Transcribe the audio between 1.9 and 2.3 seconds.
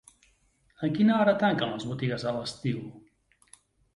botigues